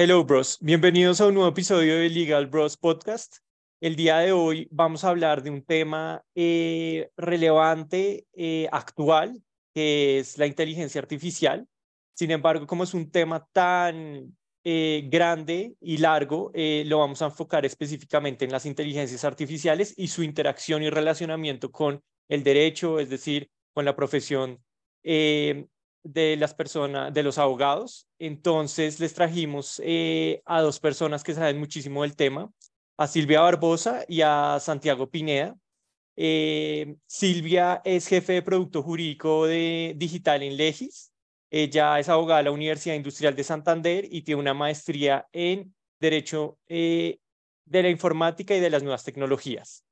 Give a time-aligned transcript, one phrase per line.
[0.00, 0.58] Hello, bros.
[0.60, 3.38] Bienvenidos a un nuevo episodio de Legal Bros Podcast.
[3.80, 9.42] El día de hoy vamos a hablar de un tema eh, relevante, eh, actual,
[9.74, 11.66] que es la inteligencia artificial.
[12.14, 17.66] Sin embargo, como es un tema tan eh, grande y largo, lo vamos a enfocar
[17.66, 23.50] específicamente en las inteligencias artificiales y su interacción y relacionamiento con el derecho, es decir,
[23.74, 24.62] con la profesión
[26.02, 28.08] de las personas, de los abogados.
[28.18, 32.50] Entonces les trajimos eh, a dos personas que saben muchísimo del tema,
[32.96, 35.56] a Silvia Barbosa y a Santiago Pineda.
[36.16, 41.12] Eh, Silvia es jefe de producto jurídico de digital en Legis.
[41.50, 46.58] Ella es abogada de la Universidad Industrial de Santander y tiene una maestría en Derecho
[46.66, 47.18] eh,
[47.64, 49.84] de la Informática y de las Nuevas Tecnologías.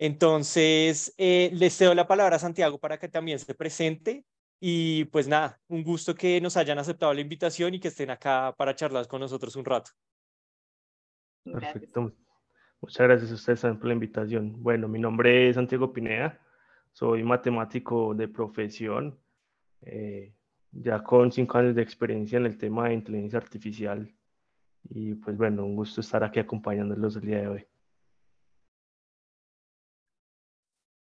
[0.00, 4.24] Entonces, les cedo la palabra a Santiago para que también se presente
[4.60, 8.54] y pues nada, un gusto que nos hayan aceptado la invitación y que estén acá
[8.56, 9.92] para charlar con nosotros un rato.
[11.44, 12.12] Perfecto.
[12.80, 14.62] Muchas gracias a ustedes por la invitación.
[14.62, 16.40] Bueno, mi nombre es Santiago Pineda,
[16.92, 19.18] soy matemático de profesión,
[19.82, 20.32] eh,
[20.72, 24.12] ya con cinco años de experiencia en el tema de inteligencia artificial.
[24.90, 27.66] Y pues bueno, un gusto estar aquí acompañándolos el día de hoy.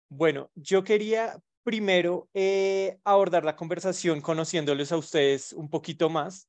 [0.08, 6.48] Bueno, yo quería primero eh, abordar la conversación conociéndoles a ustedes un poquito más.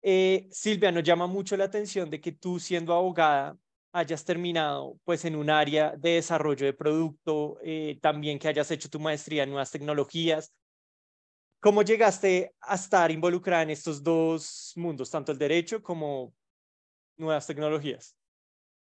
[0.00, 3.58] Eh, Silvia, nos llama mucho la atención de que tú siendo abogada
[3.92, 8.88] hayas terminado pues en un área de desarrollo de producto, eh, también que hayas hecho
[8.88, 10.54] tu maestría en nuevas tecnologías.
[11.58, 16.32] ¿Cómo llegaste a estar involucrada en estos dos mundos, tanto el derecho como
[17.16, 18.16] nuevas tecnologías?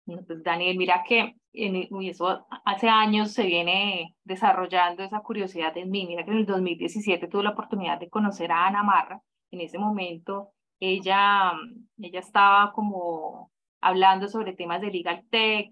[0.06, 6.06] Pues Daniel, mira que en, eso hace años se viene desarrollando esa curiosidad en mí.
[6.06, 9.22] Mira que en el 2017 tuve la oportunidad de conocer a Ana Marra.
[9.50, 11.54] En ese momento ella,
[11.98, 15.72] ella estaba como hablando sobre temas de legal tech,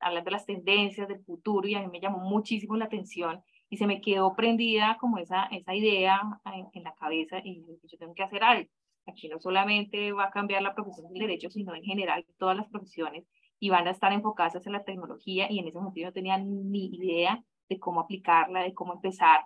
[0.00, 3.76] hablando de las tendencias del futuro y a mí me llamó muchísimo la atención y
[3.76, 8.14] se me quedó prendida como esa, esa idea en, en la cabeza y yo tengo
[8.14, 8.68] que hacer algo.
[9.10, 12.68] Aquí no solamente va a cambiar la profesión del derecho, sino en general todas las
[12.68, 13.24] profesiones
[13.60, 16.86] y van a estar enfocadas hacia la tecnología y en ese momento no tenía ni
[16.86, 19.42] idea de cómo aplicarla, de cómo empezar.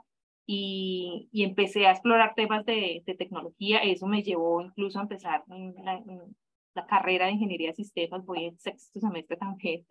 [0.47, 3.79] Y, y empecé a explorar temas de, de, tecnología.
[3.79, 6.03] Eso me llevó incluso a empezar la,
[6.75, 8.25] la, carrera de ingeniería de sistemas.
[8.27, 9.87] Voy en sexto semestre también.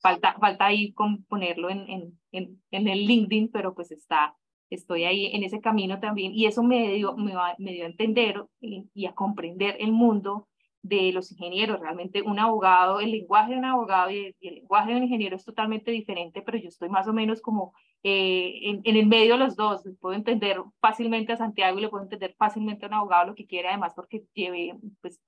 [0.00, 4.36] Falta, falta ahí con ponerlo en, en, en, en el LinkedIn, pero pues está,
[4.70, 8.44] estoy ahí en ese camino también y eso me dio, me, me dio a entender
[8.60, 10.48] y, a comprender el mundo
[10.82, 11.80] de los ingenieros.
[11.80, 15.44] Realmente un abogado, el lenguaje de un abogado y el, lenguaje de un ingeniero es
[15.44, 17.72] totalmente diferente, pero yo estoy más o menos como
[18.02, 19.82] eh, en, el medio de los dos.
[20.00, 23.46] Puedo entender fácilmente a Santiago y le puedo entender fácilmente a un abogado lo que
[23.46, 25.20] quiere, además porque lleve pues,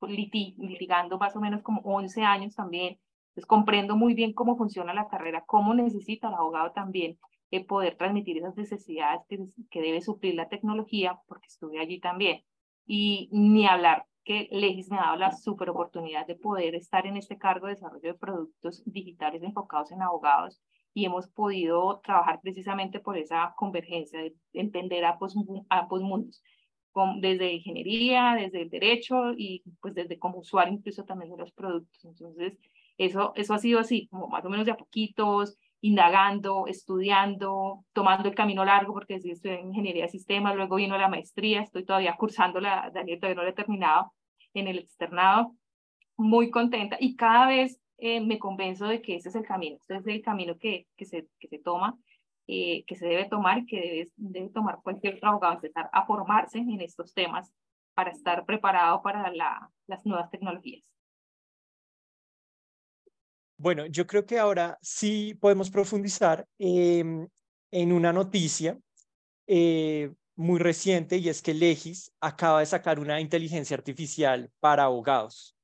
[0.00, 2.98] litigando más o menos como 11 años también.
[3.30, 7.18] Entonces comprendo muy bien cómo funciona la carrera, cómo necesita el abogado también
[7.60, 9.38] poder transmitir esas necesidades que,
[9.70, 12.42] que debe suplir la tecnología, porque estuve allí también.
[12.86, 17.16] Y ni hablar que Legis me ha dado la super oportunidad de poder estar en
[17.16, 20.62] este cargo de desarrollo de productos digitales enfocados en abogados
[20.94, 25.34] y hemos podido trabajar precisamente por esa convergencia de entender ambos
[26.02, 26.42] mundos,
[27.20, 32.04] desde ingeniería, desde el derecho y pues desde como usuario incluso también de los productos.
[32.04, 32.58] Entonces,
[32.98, 38.28] eso, eso ha sido así, como más o menos de a poquitos, indagando, estudiando, tomando
[38.28, 42.16] el camino largo, porque estoy en ingeniería de sistemas, luego vino la maestría, estoy todavía
[42.16, 44.12] cursando la, Daniel, todavía no la he terminado
[44.54, 45.56] en el externado,
[46.16, 49.96] muy contenta y cada vez eh, me convenzo de que ese es el camino, ese
[49.96, 51.98] es el camino que, que, se, que se toma,
[52.46, 56.80] eh, que se debe tomar, que debe, debe tomar cualquier abogado, empezar a formarse en
[56.80, 57.52] estos temas
[57.94, 60.91] para estar preparado para la, las nuevas tecnologías.
[63.62, 67.28] Bueno, yo creo que ahora sí podemos profundizar em,
[67.70, 68.76] en una noticia
[69.46, 75.56] eh, muy reciente y es que Legis acaba de sacar una inteligencia artificial para abogados.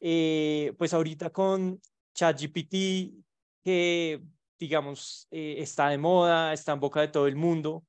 [0.00, 1.80] Eh, pues ahorita con
[2.16, 3.14] ChatGPT,
[3.62, 4.20] que
[4.58, 7.84] digamos eh, está de moda, está en boca de todo el mundo,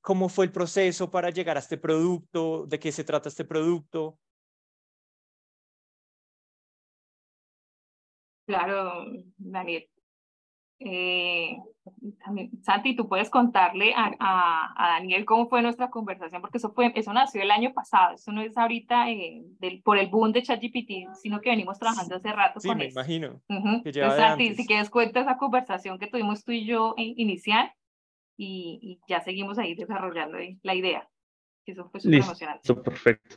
[0.00, 2.64] ¿cómo fue el proceso para llegar a este producto?
[2.68, 4.20] ¿De qué se trata este producto?
[8.52, 9.06] Claro,
[9.38, 9.88] Daniel.
[10.78, 11.56] Eh,
[12.62, 17.14] Santi, tú puedes contarle a, a, Daniel cómo fue nuestra conversación, porque eso, fue, eso
[17.14, 21.14] nació el año pasado, eso no es ahorita eh, del, por el boom de ChatGPT,
[21.14, 23.40] sino que venimos trabajando hace rato sí, con me imagino.
[23.94, 27.72] Santi, si quieres cuenta esa conversación que tuvimos tú y yo inicial
[28.36, 31.08] y, y ya seguimos ahí desarrollando la idea.
[31.64, 32.74] Eso fue súper emocionante.
[32.74, 33.36] Perfecto.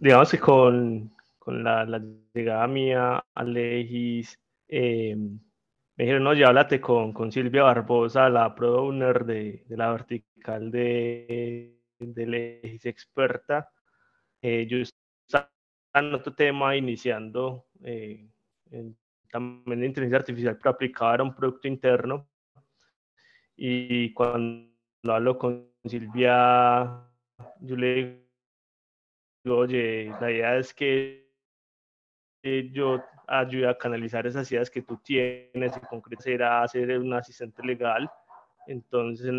[0.00, 1.13] digamos que con,
[1.44, 2.02] con la, la,
[2.32, 8.54] llegada mía a Legis, eh, me dijeron, no, ya háblate con, con Silvia Barbosa, la
[8.54, 13.68] pro owner de, de la vertical de, de Legis experta.
[14.40, 15.50] Eh, yo estaba
[15.92, 18.26] en otro tema iniciando eh,
[18.70, 18.96] en,
[19.30, 22.26] también de inteligencia artificial, pero aplicada a un producto interno.
[23.56, 24.72] Y cuando
[25.04, 27.06] hablo con Silvia,
[27.60, 28.24] yo le
[29.44, 31.23] digo, oye, la idea es que
[32.72, 37.62] yo ayude a canalizar esas ideas que tú tienes y concretar será ser un asistente
[37.64, 38.10] legal.
[38.66, 39.32] Entonces,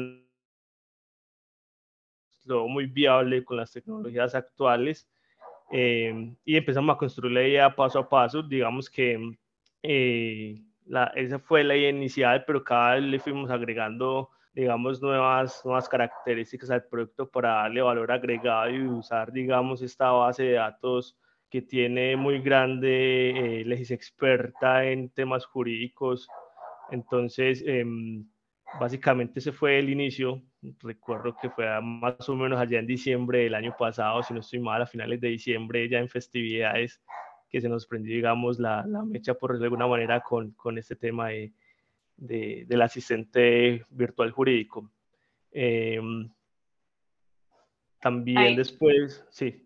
[2.46, 5.08] lo muy viable con las tecnologías actuales
[5.72, 8.42] eh, y empezamos a construir la idea paso a paso.
[8.44, 9.38] Digamos que
[9.84, 15.62] eh, la, esa fue la idea inicial, pero cada vez le fuimos agregando digamos, nuevas,
[15.66, 21.18] nuevas características al producto para darle valor agregado y usar, digamos, esta base de datos
[21.50, 26.28] que tiene muy grande eh, Legis experta en temas jurídicos.
[26.92, 28.26] Entonces, em,
[28.80, 30.42] básicamente ese fue el inicio.
[30.82, 34.60] Recuerdo que fue más o menos allá en diciembre del año pasado, si no estoy
[34.60, 37.02] mal, a finales de diciembre, ya en festividades,
[37.50, 40.96] que se nos prendió, digamos, la, la mecha por de alguna manera con, con este
[40.96, 41.54] tema de,
[42.18, 44.92] de, del asistente virtual jurídico.
[45.52, 46.30] Em,
[48.02, 49.65] también después, sí.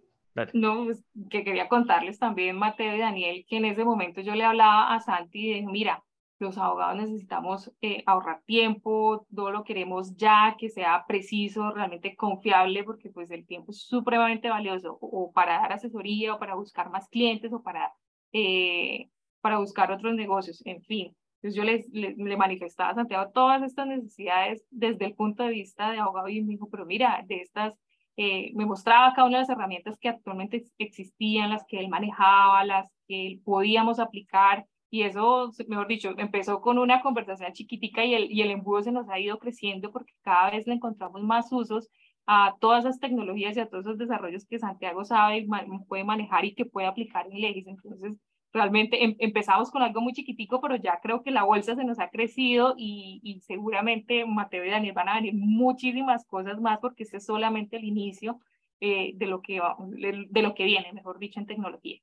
[0.53, 4.43] No, pues, que quería contarles también, Mateo y Daniel, que en ese momento yo le
[4.43, 6.03] hablaba a Santi y dije, mira,
[6.39, 12.83] los abogados necesitamos eh, ahorrar tiempo, todo lo queremos ya, que sea preciso, realmente confiable,
[12.83, 17.09] porque pues el tiempo es supremamente valioso, o, para dar asesoría, o para buscar más
[17.09, 17.93] clientes, o para,
[18.31, 19.09] eh,
[19.41, 21.15] para buscar otros negocios, en fin.
[21.41, 25.91] Entonces yo les, le manifestaba a Santiago todas estas necesidades desde el punto de vista
[25.91, 27.73] de abogado y me dijo, pero mira, de estas,
[28.21, 32.65] eh, me mostraba cada una de las herramientas que actualmente existían, las que él manejaba,
[32.65, 38.15] las que él podíamos aplicar y eso, mejor dicho, empezó con una conversación chiquitica y
[38.15, 41.51] el, y el embudo se nos ha ido creciendo porque cada vez le encontramos más
[41.51, 41.89] usos
[42.25, 45.47] a todas esas tecnologías y a todos esos desarrollos que Santiago sabe y
[45.87, 47.67] puede manejar y que puede aplicar en Legis.
[47.67, 48.17] Entonces,
[48.51, 51.99] realmente em, empezamos con algo muy chiquitico, pero ya creo que la bolsa se nos
[51.99, 57.03] ha crecido y, y, seguramente Mateo y Daniel van a venir muchísimas cosas más porque
[57.03, 58.39] este es solamente el inicio
[58.81, 59.59] eh, de, lo que
[59.97, 61.97] de, lo que viene, mejor dicho, en tecnología.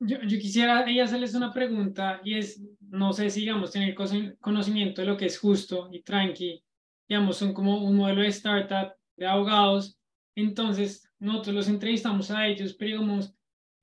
[0.00, 3.94] Yo, yo quisiera hacerles una pregunta y es, no sé si, digamos, tener
[4.40, 6.64] conocimiento de lo que es justo y tranqui,
[7.08, 9.96] digamos, son como un modelo de startup de abogados,
[10.34, 13.32] entonces nosotros los entrevistamos a ellos, pero digamos,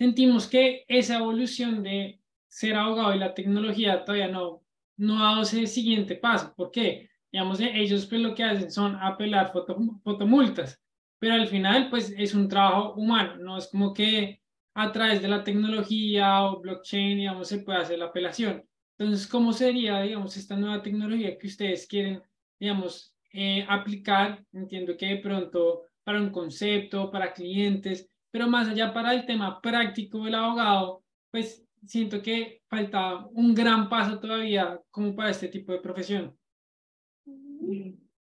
[0.01, 4.63] sentimos que esa evolución de ser abogado y la tecnología todavía no,
[4.97, 6.55] no ha dado ese siguiente paso.
[6.55, 7.07] ¿Por qué?
[7.31, 10.81] Digamos, ellos pues lo que hacen son apelar foto, fotomultas,
[11.19, 14.41] pero al final pues es un trabajo humano, no es como que
[14.73, 18.65] a través de la tecnología o blockchain, digamos, se puede hacer la apelación.
[18.97, 22.23] Entonces, ¿cómo sería, digamos, esta nueva tecnología que ustedes quieren,
[22.59, 24.43] digamos, eh, aplicar?
[24.51, 29.61] Entiendo que de pronto para un concepto, para clientes, pero más allá para el tema
[29.61, 35.71] práctico del abogado, pues siento que falta un gran paso todavía como para este tipo
[35.71, 36.37] de profesión.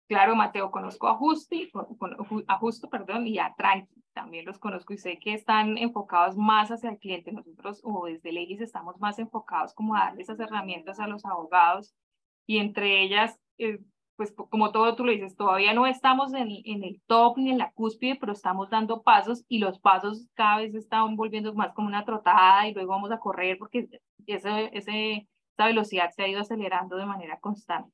[0.08, 1.70] Claro, Mateo, conozco a Justi,
[2.46, 6.70] a Justo, perdón, y a Tranqui, también los conozco y sé que están enfocados más
[6.70, 7.32] hacia el cliente.
[7.32, 11.94] Nosotros, o desde Legis, estamos más enfocados como a darle esas herramientas a los abogados
[12.46, 13.80] y entre ellas, eh,
[14.16, 17.70] pues como todo tú lo dices, todavía no estamos en, el top ni en la
[17.72, 22.04] cúspide, pero estamos dando pasos y los pasos cada vez están volviendo más como una
[22.04, 23.88] trotada y luego vamos a correr porque
[24.26, 27.92] ese, ese, esa velocidad se ha ido acelerando de manera constante.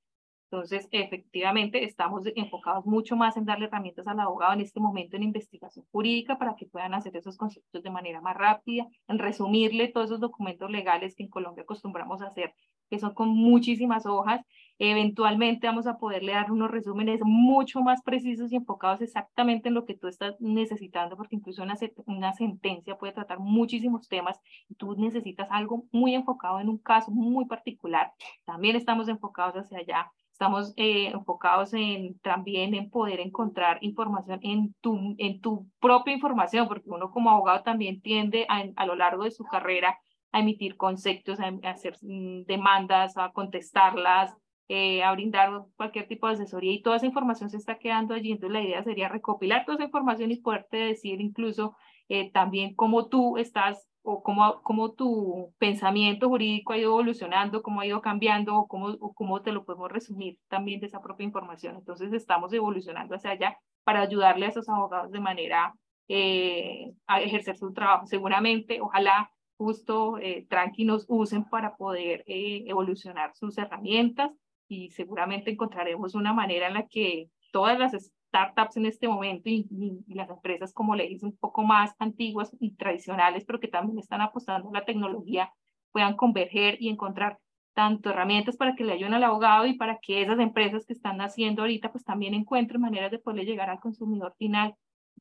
[0.53, 5.23] Entonces, efectivamente, estamos enfocados mucho más en darle herramientas al abogado en este momento en
[5.23, 10.09] investigación jurídica para que puedan hacer esos conceptos de manera más rápida, en resumirle todos
[10.09, 12.55] esos documentos legales que en Colombia acostumbramos a hacer,
[12.93, 14.45] que son con muchísimas hojas.
[14.79, 19.87] Eventualmente vamos a poderle dar unos resúmenes mucho más precisos y enfocados exactamente en lo
[19.87, 24.95] que tú estás necesitando, porque incluso una, una sentencia puede tratar muchísimos temas y tú
[24.95, 28.13] necesitas algo muy enfocado en un caso muy particular.
[28.45, 34.75] También estamos enfocados hacia allá Estamos eh, enfocados en, también en poder encontrar información en
[34.81, 39.25] tu, en tu propia información, porque uno como abogado también tiende a, a lo largo
[39.25, 39.99] de su carrera
[40.33, 44.35] a emitir conceptos, a, hacer mm, demandas, a contestarlas,
[44.69, 48.33] eh, a brindar cualquier tipo de asesoría y toda esa información se está quedando allí.
[48.33, 51.77] Entonces la idea sería recopilar toda esa información y poderte decir incluso
[52.09, 57.81] eh, también cómo tú estás o cómo, cómo tu pensamiento jurídico ha ido evolucionando, cómo
[57.81, 61.77] ha ido cambiando, o cómo, cómo te lo podemos resumir también de esa propia información.
[61.77, 65.75] Entonces estamos evolucionando hacia allá para ayudarle a esos abogados de manera
[66.09, 68.07] eh, a ejercer su trabajo.
[68.07, 69.31] Seguramente, ojalá
[69.63, 74.33] justo eh, Tranqui nos usen para poder eh, evolucionar sus herramientas
[74.69, 79.69] y seguramente encontraremos una manera en la que todas las startups en este momento y,
[80.09, 84.21] las empresas, como le dije, un poco más antiguas y tradicionales, pero que también están
[84.21, 85.53] apostando a la tecnología,
[85.93, 87.39] puedan converger y encontrar
[87.75, 91.21] tanto herramientas para que le ayuden al abogado y para que esas empresas que están
[91.21, 94.75] haciendo ahorita pues también encuentren maneras de poder llegar al consumidor final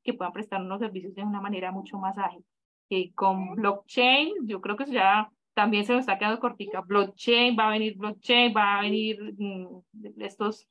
[0.04, 2.44] que puedan prestar unos servicios de una manera mucho más ágil.
[2.92, 6.82] Eh, con blockchain, yo creo que ya también se nos está quedando cortica.
[6.82, 9.84] Blockchain, va a venir blockchain, va a venir mm,
[10.20, 10.68] estos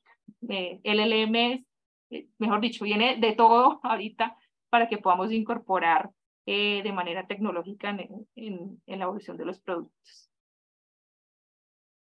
[0.48, 1.64] eh, LLMs,
[2.10, 4.36] eh, mejor dicho, viene de todo ahorita
[4.68, 6.10] para que podamos incorporar
[6.44, 10.30] eh, de manera tecnológica en, en, en la evolución de los productos.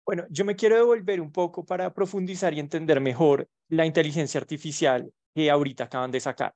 [0.06, 5.10] Bueno, yo me quiero devolver un poco para profundizar y entender mejor la inteligencia artificial
[5.34, 6.54] que ahorita acaban de sacar.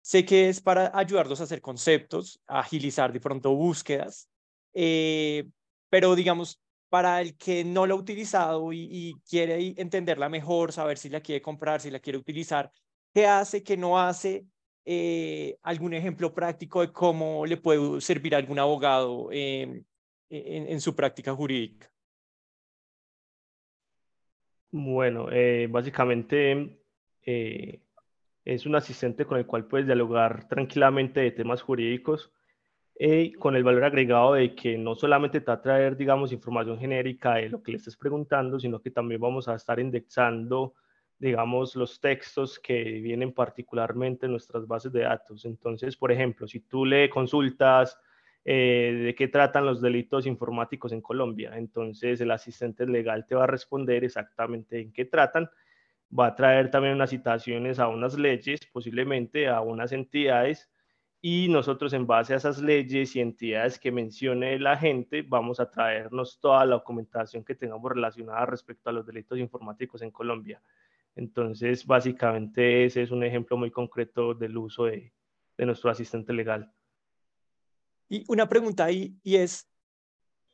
[0.00, 4.28] Sé que es para ayudarlos a hacer conceptos, a agilizar de pronto búsquedas,
[4.72, 5.44] eh,
[5.90, 11.08] pero digamos, para el que no lo ha utilizado y, quiere entenderla mejor, saber si
[11.08, 12.70] la quiere comprar, si la quiere utilizar,
[13.12, 14.46] ¿qué hace, qué no hace?
[14.84, 19.84] Eh, algún ejemplo práctico de cómo le puede servir a algún abogado en,
[20.80, 21.90] su práctica jurídica.
[24.70, 26.78] Bueno, eh, básicamente
[28.48, 32.32] es un asistente con el cual puedes dialogar tranquilamente de temas jurídicos
[32.98, 36.78] y con el valor agregado de que no solamente te va a traer, digamos, información
[36.78, 40.74] genérica de lo que le estés preguntando, sino que también vamos a estar indexando,
[41.18, 45.44] digamos, los textos que vienen particularmente en nuestras bases de datos.
[45.44, 47.98] Entonces, por ejemplo, si tú le consultas
[48.46, 53.44] eh, de qué tratan los delitos informáticos en Colombia, entonces el asistente legal te va
[53.44, 55.50] a responder exactamente en qué tratan
[56.16, 60.70] va a traer también unas citaciones a unas leyes, posiblemente a unas entidades,
[61.20, 65.70] y nosotros en base a esas leyes y entidades que mencione la gente, vamos a
[65.70, 70.62] traernos toda la documentación que tengamos relacionada respecto a los delitos informáticos en Colombia.
[71.16, 75.12] Entonces, básicamente ese es un ejemplo muy concreto del uso de,
[75.56, 76.72] de nuestro asistente legal.
[78.08, 79.67] Y una pregunta ahí, y es,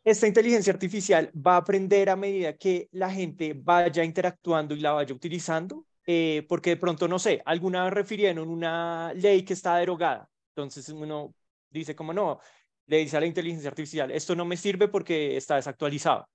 [0.05, 4.93] esta inteligencia artificial va a aprender a medida que la gente vaya interactuando y la
[4.93, 9.77] vaya utilizando, eh, porque de pronto, no sé, alguna vez refirieron una ley que está
[9.79, 10.29] derogada.
[10.51, 11.35] Entonces uno
[11.71, 12.39] dice como no,
[12.87, 16.29] le dice a la inteligencia artificial, esto no me sirve porque está desactualizado.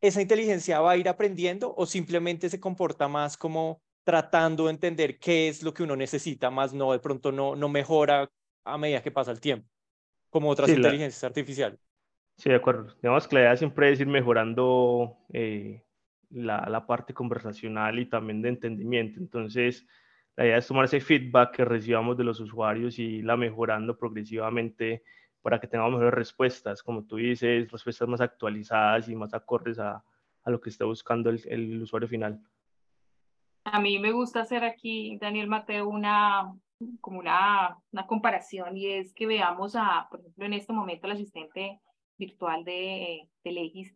[0.00, 5.20] ¿Esa inteligencia va a ir aprendiendo o simplemente se comporta más como tratando de entender
[5.20, 8.28] qué es lo que uno necesita, más no de pronto no, no mejora
[8.64, 9.68] a medida que pasa el tiempo,
[10.28, 11.78] como otras inteligencias artificiales?
[12.36, 12.94] Sí, de acuerdo.
[13.02, 15.84] Digamos que la idea siempre es ir mejorando eh,
[16.30, 19.20] la, la, parte conversacional y también de entendimiento.
[19.20, 19.86] Entonces,
[20.36, 25.02] la idea es tomar ese feedback que recibamos de los usuarios y irla mejorando progresivamente
[25.42, 30.02] para que tengamos mejores respuestas, como tú dices, respuestas más actualizadas y más acordes a,
[30.44, 32.40] a lo que está buscando el, el, usuario final.
[33.64, 36.52] A mí me gusta hacer aquí, Daniel Mateo, una,
[37.00, 41.12] como una, una comparación y es que veamos a, por ejemplo, en este momento el
[41.12, 41.80] asistente
[42.26, 43.94] virtual de, de Legis,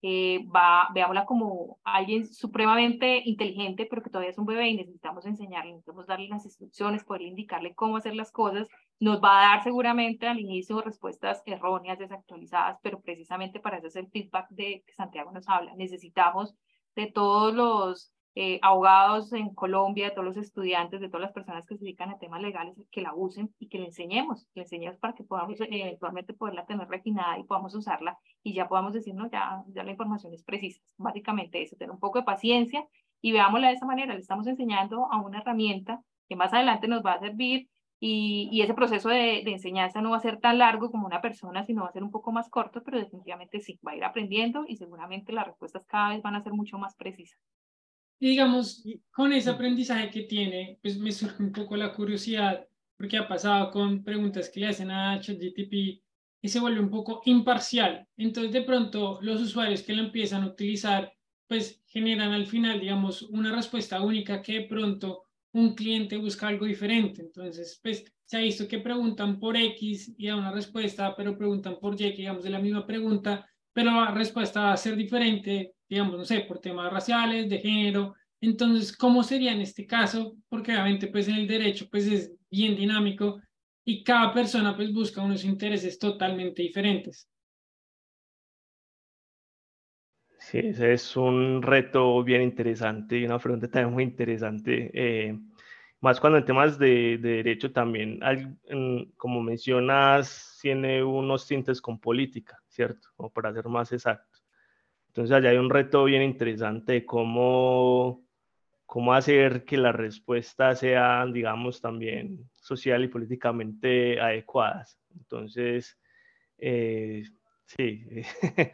[0.00, 5.26] eh, va, veámosla como alguien supremamente inteligente, pero que todavía es un bebé y necesitamos
[5.26, 8.68] enseñarle, necesitamos darle las instrucciones, poderle indicarle cómo hacer las cosas.
[9.00, 13.96] Nos va a dar seguramente al inicio respuestas erróneas, desactualizadas, pero precisamente para eso es
[13.96, 15.74] el feedback de que Santiago nos habla.
[15.74, 16.54] Necesitamos
[16.94, 21.66] de todos los eh, abogados en Colombia, de todos los estudiantes, de todas las personas
[21.66, 24.96] que se dedican a temas legales, que la usen y que le enseñemos, que enseñemos
[24.98, 29.12] para que podamos eh, eventualmente poderla tener refinada y podamos usarla y ya podamos decir,
[29.12, 30.80] no, ya, ya la información es precisa.
[30.98, 32.86] Básicamente eso, tener un poco de paciencia
[33.20, 37.04] y veámosla de esa manera, le estamos enseñando a una herramienta que más adelante nos
[37.04, 37.68] va a servir
[37.98, 41.20] y, y, ese proceso de, de, enseñanza no va a ser tan largo como una
[41.20, 44.04] persona, sino va a ser un poco más corto, pero definitivamente sí, va a ir
[44.04, 47.40] aprendiendo y seguramente las respuestas cada vez van a ser mucho más precisas.
[48.20, 53.16] Y digamos, con ese aprendizaje que tiene, pues me surge un poco la curiosidad, porque
[53.16, 56.02] ha pasado con preguntas que le hacen a ChatGTP
[56.40, 58.06] y se vuelve un poco imparcial.
[58.16, 61.12] Entonces, de pronto, los usuarios que lo empiezan a utilizar,
[61.46, 65.22] pues generan al final, digamos, una respuesta única que de pronto
[65.52, 67.22] un cliente busca algo diferente.
[67.22, 71.78] Entonces, pues se ha visto que preguntan por X y da una respuesta, pero preguntan
[71.80, 76.16] por Y, digamos, de la misma pregunta, pero la respuesta va a ser diferente digamos,
[76.16, 78.14] no sé, por temas raciales, de género.
[78.40, 80.36] Entonces, ¿cómo sería en este caso?
[80.48, 83.40] Porque obviamente, pues en el derecho, pues es bien dinámico
[83.84, 87.28] y cada persona, pues busca unos intereses totalmente diferentes.
[90.38, 94.90] Sí, ese es un reto bien interesante y una pregunta también muy interesante.
[94.94, 95.38] Eh,
[96.00, 98.20] más cuando en temas de, derecho también,
[99.16, 103.08] como mencionas, tiene unos tintes con política, ¿cierto?
[103.16, 104.37] Como para ser más exacto.
[105.18, 108.24] Entonces allá hay un reto bien interesante de cómo,
[108.86, 114.96] cómo hacer que las respuestas sean, digamos, también social y políticamente adecuadas.
[115.16, 115.98] Entonces,
[116.56, 117.24] eh,
[117.64, 118.04] sí,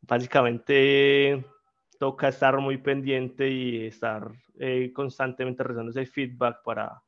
[0.00, 1.44] básicamente
[2.00, 7.00] toca estar muy pendiente y estar eh, constantemente rezando ese feedback para,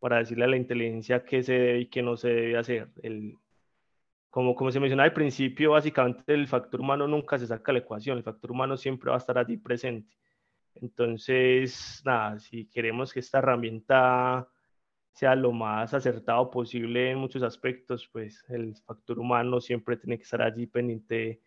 [0.00, 2.88] para decirle a la inteligencia qué se debe y qué no se debe hacer.
[3.04, 3.36] El,
[4.30, 7.84] como, como se mencionaba al principio, básicamente el factor humano nunca se saca de la
[7.84, 10.16] ecuación, el factor humano siempre va a estar allí presente.
[10.76, 14.48] Entonces, nada, si queremos que esta herramienta
[15.12, 20.22] sea lo más acertado posible en muchos aspectos, pues el factor humano siempre tiene que
[20.22, 21.40] estar allí pendiente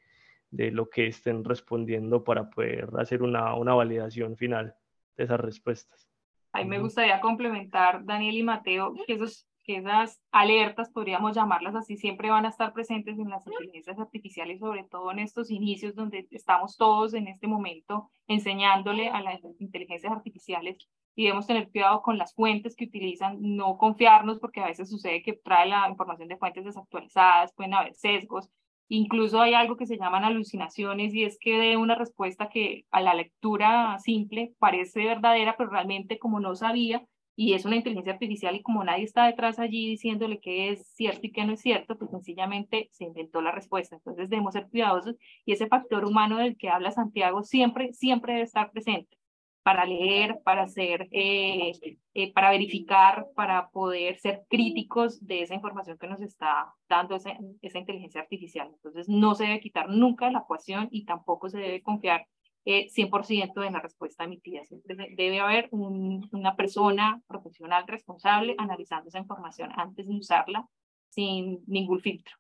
[0.52, 4.76] de lo que estén respondiendo para poder hacer una, una validación final
[5.16, 6.10] de esas respuestas.
[6.52, 11.98] Ahí me gustaría complementar, Daniel y Mateo, que, esos, que esas alertas, podríamos llamarlas así,
[11.98, 16.28] siempre van a estar presentes en las inteligencias artificiales, sobre todo en estos inicios donde
[16.32, 20.78] estamos todos en este momento enseñándole a las inteligencias artificiales
[21.16, 25.22] y debemos tener cuidado con las fuentes que utilizan, no confiarnos porque a veces sucede
[25.22, 28.50] que trae la información de fuentes desactualizadas, pueden haber sesgos,
[28.90, 33.02] Incluso hay algo que se llaman alucinaciones y es que de una respuesta que a
[33.02, 37.04] la lectura simple parece verdadera, pero realmente como no sabía
[37.36, 41.28] y es una inteligencia artificial y como nadie está detrás allí diciéndole qué es cierto
[41.28, 43.96] y qué no es cierto, pues sencillamente se inventó la respuesta.
[43.96, 48.46] Entonces debemos ser cuidadosos y ese factor humano del que habla Santiago siempre, siempre debe
[48.46, 49.18] estar presente
[49.64, 51.72] para leer, para hacer, eh,
[52.14, 57.38] eh, para verificar, para poder ser críticos de esa información que nos está dando esa,
[57.62, 58.70] esa, inteligencia artificial.
[58.74, 62.28] Entonces, no se debe quitar nunca la ecuación y tampoco se debe confiar
[62.66, 64.64] eh, 100% en la respuesta emitida.
[64.66, 70.68] Siempre debe haber una persona profesional responsable analizando esa información antes de usarla
[71.10, 72.36] sin ningún filtro.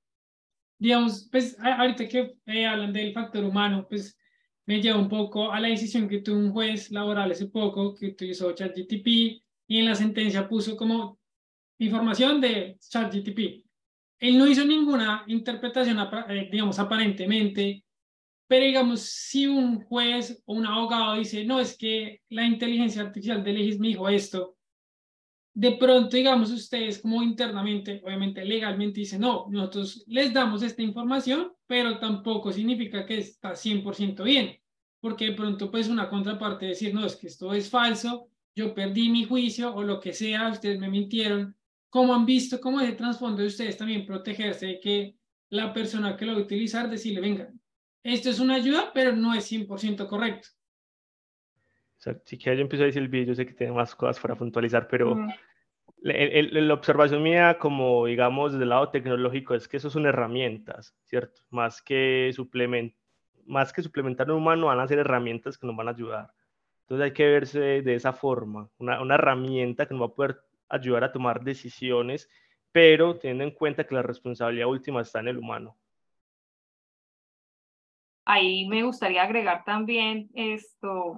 [0.77, 4.17] Digamos, pues ahorita que hablan del factor humano, pues
[4.65, 8.07] me lleva un poco a la decisión que tuvo un juez laboral hace poco que
[8.07, 9.07] utilizó ChatGTP
[9.67, 11.19] y en la sentencia puso como
[11.79, 13.63] información de ChatGTP.
[14.19, 15.97] Él no hizo ninguna interpretación,
[16.29, 17.82] eh, digamos, aparentemente,
[18.53, 23.43] pero digamos, si un juez o un abogado dice, no, es que la inteligencia artificial
[23.43, 24.57] de Legis me dijo esto,
[25.55, 31.51] de pronto, digamos, ustedes como internamente, obviamente legalmente dicen, no, nosotros les damos esta información,
[31.65, 34.55] pero tampoco significa que está 100% bien,
[34.99, 39.09] porque de pronto pues una contraparte decir, no, es que esto es falso, yo perdí
[39.09, 41.57] mi juicio o lo que sea, ustedes me mintieron.
[41.89, 45.15] ¿Cómo han visto cómo es el trasfondo de ustedes también protegerse de que
[45.49, 47.51] la persona que lo va a utilizar decirle, venga,
[48.03, 50.49] esto es una ayuda, pero no es 100% correcto?
[52.25, 54.35] si quieres, yo empiezo a decir el video, yo sé que tiene más cosas para
[54.35, 55.17] puntualizar, pero
[56.01, 61.43] la observación mía, como digamos desde el lado tecnológico, es que eso son herramientas, ¿cierto?
[61.49, 62.93] Más que, suplement,
[63.45, 66.33] más que suplementar un humano, van a ser herramientas que nos van a ayudar.
[66.81, 70.41] Entonces hay que verse de esa forma, una, una herramienta que nos va a poder
[70.67, 72.29] ayudar a tomar decisiones,
[72.73, 75.77] pero teniendo en cuenta que la responsabilidad última está en el humano.
[78.25, 81.17] Ahí me gustaría agregar también esto,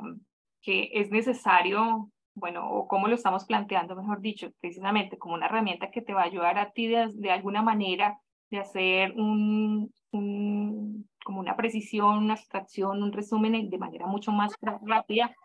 [0.61, 5.91] que es necesario, bueno, o cómo lo estamos planteando, mejor dicho, precisamente como una herramienta
[5.91, 11.39] que te va a ayudar a ti de, alguna manera de hacer un, un, como
[11.39, 15.35] una precisión, una abstracción, un resumen de manera mucho más rápida.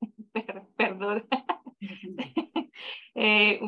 [0.76, 1.26] Perdón.
[3.14, 3.60] eh,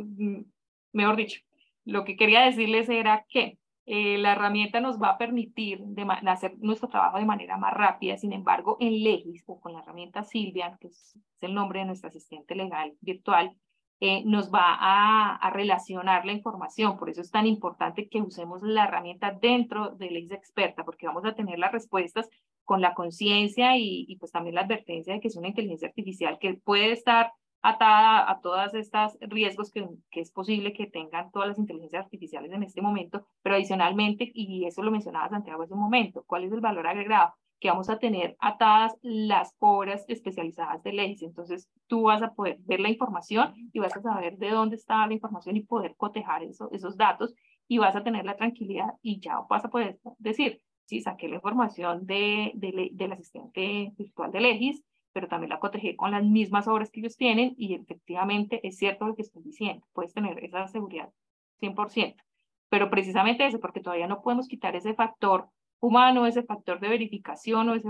[0.92, 1.40] mejor dicho,
[1.86, 5.80] lo que quería decirles era que eh, la herramienta nos va a permitir
[6.26, 8.16] hacer nuestro trabajo de manera más rápida.
[8.16, 12.08] Sin embargo, en Legis o con la herramienta Silvia, que es, el nombre de nuestra
[12.08, 13.56] asistente legal virtual,
[14.00, 16.98] eh, nos va a, a, relacionar la información.
[16.98, 21.24] Por eso es tan importante que usemos la herramienta dentro de Legis Experta, porque vamos
[21.24, 22.28] a tener las respuestas
[22.64, 26.38] con la conciencia y, y, pues también la advertencia de que es una inteligencia artificial
[26.40, 27.32] que puede estar
[27.68, 32.52] atada a todas estas riesgos que, que, es posible que tengan todas las inteligencias artificiales
[32.52, 36.52] en este momento, pero adicionalmente, y eso lo mencionaba Santiago hace un momento, ¿cuál es
[36.52, 37.34] el valor agregado?
[37.58, 41.22] Que vamos a tener atadas las obras especializadas de leyes.
[41.22, 45.06] Entonces, tú vas a poder ver la información y vas a saber de dónde está
[45.06, 47.34] la información y poder cotejar eso, esos datos
[47.66, 51.36] y vas a tener la tranquilidad y ya vas a poder decir, sí, saqué la
[51.36, 54.84] información de, de, del asistente virtual de Legis,
[55.16, 59.06] pero también la cotejé con las mismas obras que ellos tienen y efectivamente es cierto
[59.06, 61.10] lo que estoy diciendo, puedes tener esa seguridad
[61.58, 62.22] 100%,
[62.68, 65.48] pero precisamente eso, porque todavía no podemos quitar ese factor
[65.80, 67.88] humano, ese factor de verificación o ese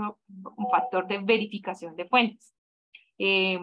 [0.71, 2.55] factor de verificación de fuentes.
[3.17, 3.59] Eh,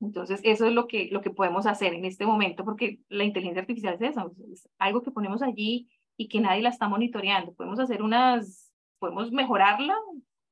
[0.00, 3.60] Entonces, eso es lo que, lo que podemos hacer en este momento, porque la inteligencia
[3.60, 7.52] artificial es eso, es algo que ponemos allí y que nadie la está monitoreando.
[7.52, 9.94] Podemos hacer unas, podemos mejorarla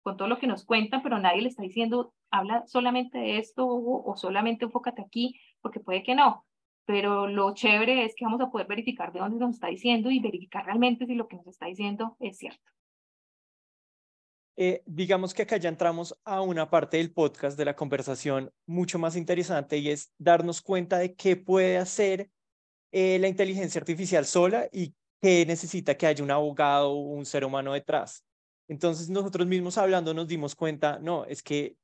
[0.05, 3.67] con todo lo que nos cuentan, pero nadie le está diciendo, habla solamente de esto
[3.67, 6.45] o, o solamente enfócate aquí, porque puede que no.
[6.85, 10.21] Pero lo chévere es que vamos a poder verificar de dónde nos está diciendo y
[10.21, 12.71] verificar realmente si lo que nos está diciendo es cierto.
[14.57, 18.99] Eh, digamos que acá ya entramos a una parte del podcast de la conversación mucho
[18.99, 22.31] más interesante y es darnos cuenta de qué puede hacer
[22.93, 27.47] eh, la inteligencia artificial sola y qué necesita que haya un abogado o un ser
[27.47, 28.23] humano detrás.
[28.69, 31.77] Entonces nosotros mismos hablando nos dimos cuenta, no, es que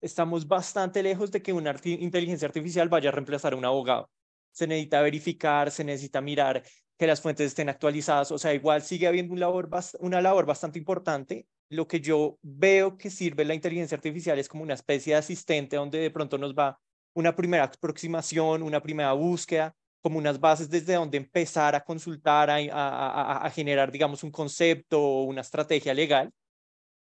[0.00, 4.10] estamos bastante lejos de que una inteligencia artificial vaya a reemplazar a un abogado.
[4.52, 6.62] Se necesita verificar, se necesita mirar
[6.96, 11.88] que las fuentes estén actualizadas, o sea, igual sigue habiendo una labor, bastante importante lo
[11.88, 15.98] que yo veo que sirve la inteligencia artificial es como una especie de asistente donde
[15.98, 16.78] de pronto nos va
[17.14, 23.50] una primera aproximación, una primera búsqueda, como unas bases desde donde empezar a consultar, a,
[23.54, 26.30] generar, digamos, un concepto o una estrategia legal.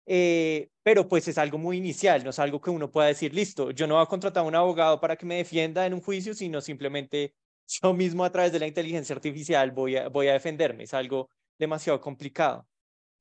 [0.07, 3.73] Eh, pero pues es algo muy inicial, no es algo que uno pueda decir, listo,
[3.73, 6.35] yo no voy a contratar a un abogado para que me defienda en un juicio,
[6.35, 7.35] sino simplemente
[7.83, 10.85] yo mismo a través de la inteligencia artificial voy a, voy a defenderme.
[10.85, 12.67] Es algo demasiado complicado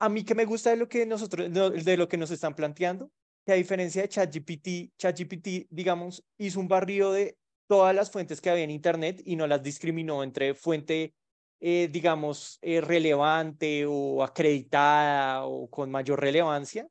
[0.02, 3.12] a mí que me gusta de lo que nosotros, de lo que nos están planteando,
[3.46, 7.38] que a diferencia de ChatGPT, ChatGPT, digamos, hizo un barrio de
[7.72, 11.16] todas las fuentes que había en Internet y no las discriminó entre fuente,
[11.62, 16.86] eh, digamos, eh, relevante o acreditada o con mayor relevancia.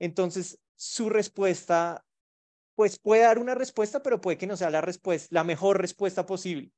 [0.00, 2.04] Entonces, su respuesta,
[2.74, 6.26] pues puede dar una respuesta, pero puede que no sea la respuesta, la mejor respuesta
[6.26, 6.72] posible.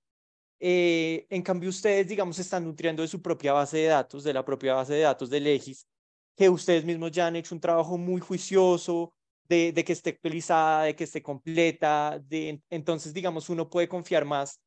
[0.60, 4.44] Eh, en cambio, ustedes, digamos, están nutriendo de su propia base de datos, de la
[4.44, 5.86] propia base de datos de Legis,
[6.36, 9.14] que ustedes mismos ya han hecho un trabajo muy juicioso
[9.48, 12.20] de, de que esté actualizada, de que esté completa.
[12.28, 14.60] De, entonces, digamos, uno puede confiar más.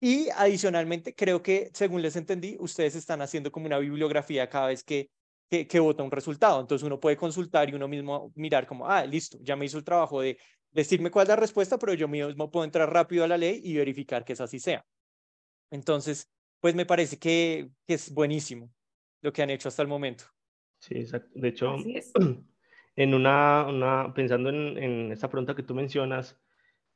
[0.00, 4.82] Y adicionalmente, creo que, según les entendí, ustedes están haciendo como una bibliografía cada vez
[4.82, 5.10] que,
[5.48, 6.60] que, que vota un resultado.
[6.60, 9.84] Entonces, uno puede consultar y uno mismo mirar como, ah, listo, ya me hizo el
[9.84, 10.38] trabajo de
[10.72, 13.76] decirme cuál es la respuesta, pero yo mismo puedo entrar rápido a la ley y
[13.76, 14.84] verificar que es así sea.
[15.70, 16.28] Entonces,
[16.60, 18.72] pues me parece que, es buenísimo
[19.20, 20.24] lo que han hecho hasta el momento.
[20.78, 21.30] Sí, exacto.
[21.34, 21.76] De hecho,
[22.96, 26.38] en una, pensando en, en, esta pregunta que tú mencionas,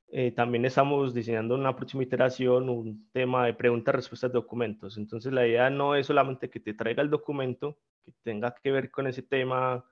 [0.08, 4.98] eh, también estamos diseñando una próxima iteración, un tema de preguntas, respuestas, documentos.
[4.98, 8.90] Entonces, la idea no es solamente que te traiga el documento, que tenga que ver
[8.90, 9.84] con ese tema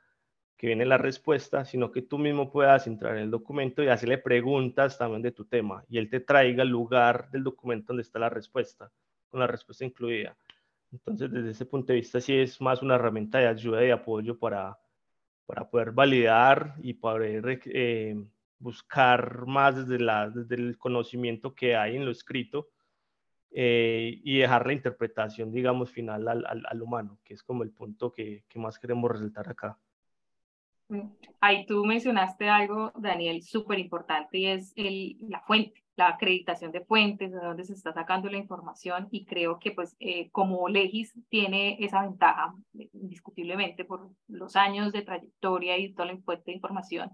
[0.56, 4.18] que viene la respuesta, sino que tú mismo puedas entrar en el documento y hacerle
[4.18, 8.18] preguntas también de tu tema y él te traiga el lugar del documento donde está
[8.18, 8.90] la respuesta,
[9.28, 10.36] con la respuesta incluida.
[10.92, 14.38] Entonces, desde ese punto de vista, sí es más una herramienta de ayuda y apoyo
[14.38, 14.78] para,
[15.46, 18.16] para poder validar y poder eh,
[18.58, 22.68] buscar más desde, la, desde el conocimiento que hay en lo escrito
[23.50, 28.10] eh, y dejar la interpretación, digamos, final al, al, humano, que es como el punto
[28.10, 29.78] que, que más queremos resaltar acá.
[31.40, 36.84] Ahí tú mencionaste algo, Daniel, súper importante y es el, la fuente, la acreditación de
[36.84, 41.14] fuentes, de dónde se está sacando la información y creo que pues eh, como Legis
[41.28, 42.54] tiene esa ventaja
[42.92, 47.10] indiscutiblemente por los años de trayectoria y toda la fuente de información,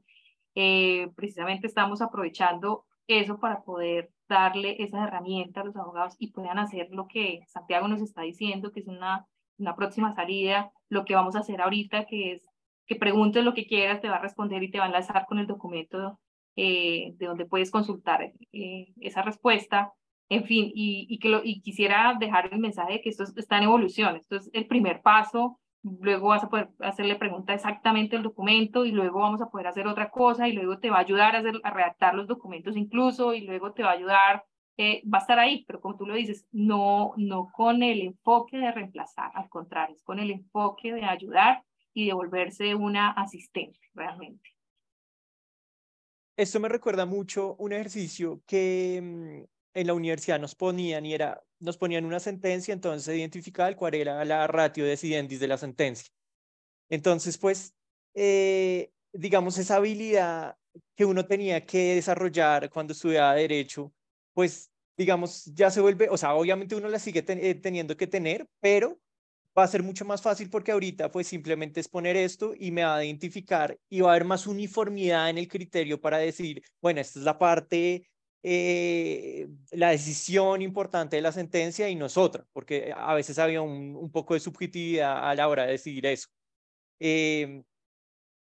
[0.54, 6.58] eh, precisamente estamos aprovechando eso para poder darle esa herramienta a los abogados y puedan
[6.58, 9.26] hacer lo que Santiago nos está diciendo, que es una,
[9.58, 12.42] una próxima salida, lo que vamos a hacer ahorita, que es
[12.86, 15.38] que preguntes lo que quieras, te va a responder y te va a enlazar con
[15.38, 16.18] el documento
[16.56, 19.92] eh, de donde puedes consultar eh, esa respuesta.
[20.28, 23.64] En fin, y, y que lo, quisiera dejar el mensaje de que esto está en
[23.64, 24.16] evolución.
[24.16, 25.58] Esto es el primer paso.
[25.82, 29.86] Luego vas a poder hacerle pregunta exactamente el documento y luego vamos a poder hacer
[29.86, 33.72] otra cosa y luego te va a ayudar a redactar los documentos incluso y luego
[33.72, 34.44] te va a ayudar
[34.82, 38.56] eh, va a estar ahí, pero como tú lo dices, no, no con el enfoque
[38.56, 43.78] de reemplazar, al contrario, es con el enfoque de ayudar y de volverse una asistente
[43.92, 44.48] realmente.
[46.40, 51.44] Esto me recuerda mucho un ejercicio que mm, en la universidad nos ponían y era,
[51.58, 56.10] nos ponían una sentencia, entonces se identificaba cuál era la ratio decidendis de la sentencia.
[56.88, 57.74] Entonces, pues,
[58.14, 60.56] eh, digamos, esa habilidad
[60.96, 63.92] que uno tenía que desarrollar cuando estudiaba derecho,
[64.32, 68.46] pues, digamos, ya se vuelve, o sea, obviamente uno la sigue eh, teniendo que tener,
[68.60, 68.98] pero
[69.58, 72.84] va a ser mucho más fácil porque ahorita pues simplemente es poner esto y me
[72.84, 77.00] va a identificar y va a haber más uniformidad en el criterio para decir, bueno,
[77.00, 78.08] esta es la parte,
[78.42, 84.34] eh, la decisión importante de la sentencia y nosotros, porque a veces había un, poco
[84.34, 86.28] de subjetividad a la hora de decidir eso.
[87.00, 87.62] Eh,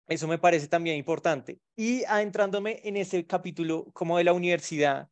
[0.09, 1.61] Eso me parece también importante.
[1.77, 5.10] Y adentrándome en ese capítulo como de la universidad,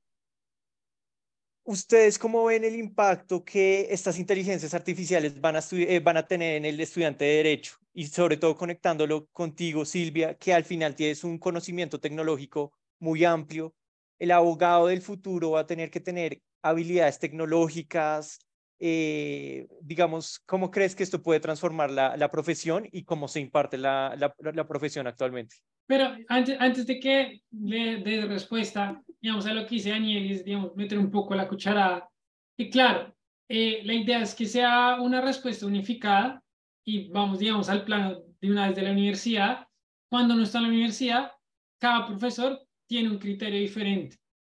[1.68, 6.57] ¿ustedes cómo ven el impacto que estas inteligencias artificiales van a, eh, van a tener
[6.57, 7.76] en el estudiante de derecho?
[7.92, 13.74] Y sobre todo conectándolo contigo, Silvia, que al final tienes un conocimiento tecnológico muy amplio.
[14.18, 18.38] El abogado del futuro va a tener que tener habilidades tecnológicas,
[18.80, 23.76] eh, digamos, ¿cómo crees que esto puede transformar la, la profesión y cómo se imparte
[23.76, 25.56] la, la, profesión actualmente?
[25.86, 30.44] Pero antes, antes de que le dé respuesta, digamos, a lo que dice Daniel, es,
[30.44, 32.08] digamos, meter un poco la cucharada.
[32.56, 33.14] Y claro,
[33.48, 36.42] eh, la idea es que sea una respuesta unificada
[36.84, 39.66] y vamos, digamos, al plano de una vez de la universidad.
[40.10, 41.32] Cuando no está en la universidad,
[41.80, 44.18] cada profesor tiene un criterio diferente.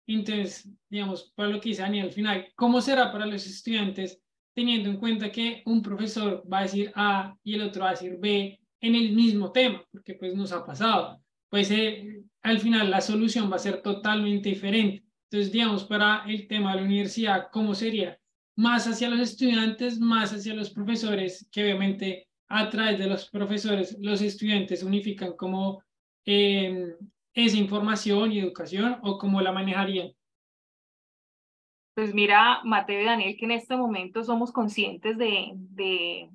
[0.09, 4.21] Entonces, digamos, para lo que dice Daniel al final, ¿cómo será para los estudiantes
[4.55, 7.93] teniendo en cuenta que un profesor va a decir A y el otro va a
[7.93, 9.85] decir B en el mismo tema?
[9.93, 11.23] Porque pues nos ha pasado.
[11.51, 15.05] Pues eh, al final la solución va a ser totalmente diferente.
[15.31, 18.19] Entonces, digamos, para el tema de la universidad, ¿cómo sería?
[18.57, 23.95] Más hacia los estudiantes, más hacia los profesores, que obviamente a través de los profesores,
[24.01, 25.83] los estudiantes unifican como
[26.25, 26.95] eh,
[27.39, 30.13] esa información y educación o cómo la manejarían?
[31.95, 36.31] Pues mira, Mateo y Daniel, que en este momento somos conscientes de, de,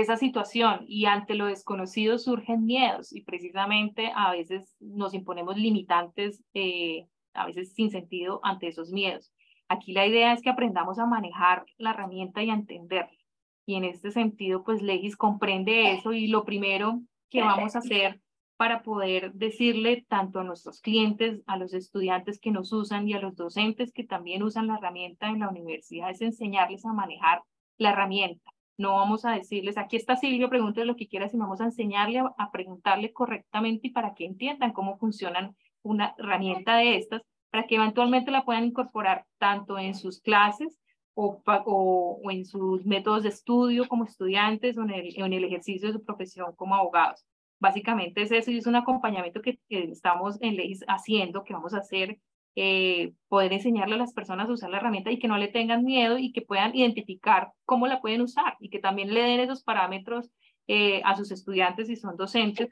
[0.00, 6.44] esa situación y ante lo desconocido surgen miedos y precisamente a veces nos imponemos limitantes,
[6.54, 9.32] eh, a veces sin sentido ante esos miedos.
[9.68, 13.18] Aquí la idea es que aprendamos a manejar la herramienta y a entenderla.
[13.66, 18.20] Y en este sentido, pues Legis comprende eso y lo primero que vamos a hacer
[18.62, 23.18] para poder decirle tanto a nuestros clientes, a los estudiantes que nos usan y a
[23.18, 27.42] los docentes que también usan la herramienta en la universidad, es enseñarles a manejar
[27.76, 28.52] la herramienta.
[28.78, 32.20] No vamos a decirles, aquí está Silvio, pregúntele lo que quiera, sino vamos a enseñarle
[32.20, 37.74] a, preguntarle correctamente y para que entiendan cómo funcionan una herramienta de estas, para que
[37.74, 40.78] eventualmente la puedan incorporar tanto en sus clases
[41.14, 45.88] o, o, en sus métodos de estudio como estudiantes o en el, en el ejercicio
[45.88, 47.26] de su profesión como abogados.
[47.62, 50.40] Básicamente es eso y es un acompañamiento que, estamos
[50.88, 52.18] haciendo, que vamos a hacer,
[52.56, 55.84] eh, poder enseñarle a las personas a usar la herramienta y que no le tengan
[55.84, 59.62] miedo y que puedan identificar cómo la pueden usar y que también le den esos
[59.62, 60.32] parámetros
[60.66, 62.68] eh, a sus estudiantes si son docentes,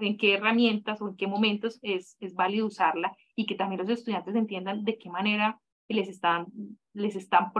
[0.00, 3.88] en qué herramientas o en qué momentos es, es válido usarla y que también los
[3.88, 6.46] estudiantes entiendan de qué manera les están,
[6.92, 7.52] les están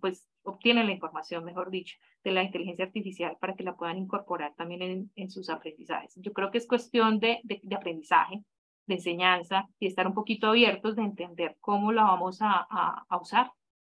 [0.00, 4.54] pues obtienen la información, mejor dicho, de la inteligencia artificial para que la puedan incorporar
[4.56, 6.14] también en, en sus aprendizajes.
[6.16, 8.42] Yo creo que es cuestión de, de, aprendizaje,
[8.86, 13.16] de enseñanza y estar un poquito abiertos de entender cómo la vamos a, a, a
[13.18, 13.52] usar.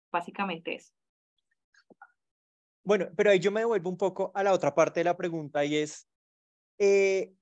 [0.10, 0.94] Básicamente eso.
[2.84, 5.66] Bueno, pero ahí yo me devuelvo un poco a la otra parte de la pregunta
[5.66, 6.08] y es,
[6.80, 7.34] eh,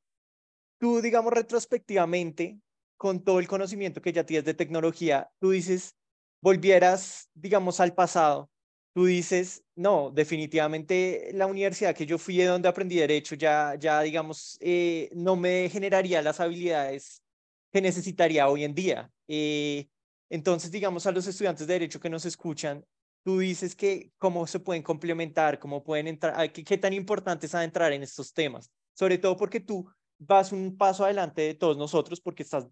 [0.79, 2.59] tú, digamos, retrospectivamente,
[2.97, 5.95] con todo el conocimiento que ya tienes de tecnología, tú dices,
[6.45, 8.51] volvieras, digamos, al pasado,
[8.93, 13.99] tú dices, no, definitivamente la universidad que yo fui de donde aprendí derecho ya, ya
[14.01, 17.23] digamos, eh, no me generaría las habilidades
[17.71, 19.09] que necesitaría hoy en día.
[19.27, 19.87] Eh,
[20.29, 22.85] entonces, digamos, a los estudiantes de derecho que nos escuchan,
[23.23, 27.55] tú dices que cómo se pueden complementar, cómo pueden entrar, qué, qué tan importante es
[27.55, 32.21] adentrar en estos temas, sobre todo porque tú vas un paso adelante de todos nosotros
[32.21, 32.67] porque estás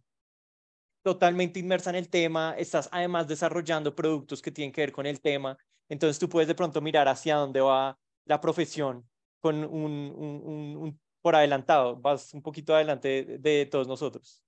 [1.03, 5.21] totalmente inmersa en el tema, estás además desarrollando productos que tienen que ver con el
[5.21, 5.57] tema,
[5.89, 9.07] entonces tú puedes de pronto mirar hacia dónde va la profesión
[9.39, 14.41] con un, por adelantado, vas un poquito adelante de, todos nosotros.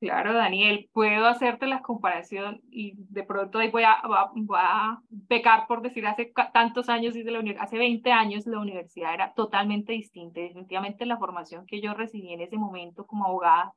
[0.00, 6.32] Claro, Daniel, puedo hacerte la comparación y de pronto voy a, pecar por decir hace
[6.52, 7.14] tantos años,
[7.58, 10.40] hace 20 años la universidad era totalmente distinta.
[10.40, 13.74] Definitivamente la formación que yo recibí en ese momento como abogada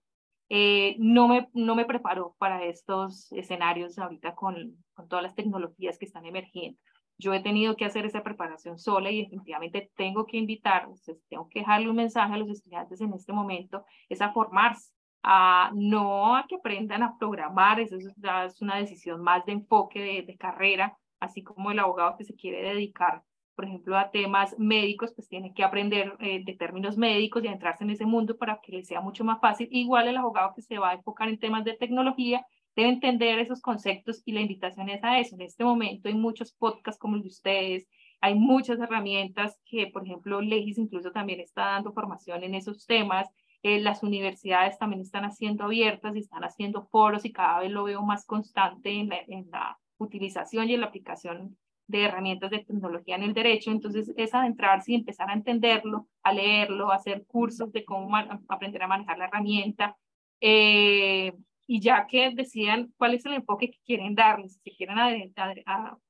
[0.49, 5.97] eh, no, me, no me preparó para estos escenarios ahorita con, con todas las tecnologías
[5.97, 6.79] que están emergiendo.
[7.17, 10.87] Yo he tenido que hacer esa preparación sola y definitivamente tengo que invitar,
[11.29, 15.71] tengo que dejarle un mensaje a los estudiantes en este momento, es a formarse, a
[15.75, 20.97] no a que aprendan a programar, eso es, una decisión más de enfoque de carrera,
[21.19, 23.23] así como el abogado que se quiere dedicar
[23.59, 27.83] por ejemplo, a temas médicos, pues tiene que aprender eh, de términos médicos y entrarse
[27.83, 29.67] en ese mundo para que le sea mucho más fácil.
[29.69, 33.59] Igual el abogado que se va a enfocar en temas de tecnología debe entender esos
[33.59, 35.35] conceptos y la invitación es a eso.
[35.35, 37.85] En este momento hay muchos podcasts como el de ustedes,
[38.21, 43.27] hay muchas herramientas que, por ejemplo, Legis incluso también está dando formación en esos temas.
[43.61, 47.83] Eh, las universidades también están haciendo abiertas y están haciendo foros y cada vez lo
[47.83, 51.57] veo más constante en la, en la utilización y en la aplicación
[51.89, 56.31] de herramientas de tecnología en el derecho, entonces es adentrarse y empezar a entenderlo, a
[56.31, 58.15] leerlo, a hacer cursos de cómo
[58.47, 59.97] aprender a manejar la herramienta,
[60.39, 61.33] eh,
[61.65, 65.63] y ya que decidan cuál es el enfoque que quieren darles, si quieren adentrar,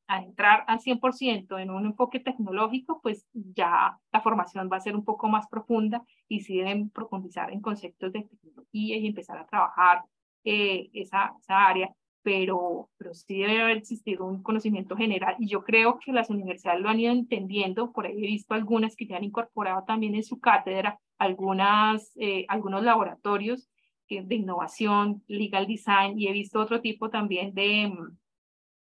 [0.07, 5.05] entrar al 100% en un enfoque tecnológico, pues ya la formación va a ser un
[5.05, 10.03] poco más profunda y si deben profundizar en conceptos de tecnología y empezar a trabajar
[10.43, 11.93] eh, esa, esa área
[12.29, 16.79] pero, pero sí debe haber existido un conocimiento general y yo creo que las universidades
[16.79, 20.23] lo han ido entendiendo, por ahí he visto algunas que ya han incorporado también en
[20.23, 23.67] su cátedra algunas, eh, algunos laboratorios
[24.07, 27.91] de innovación, legal design y he visto otro tipo también de,